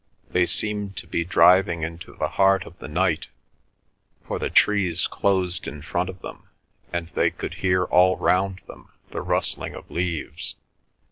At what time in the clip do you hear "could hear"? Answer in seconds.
7.29-7.83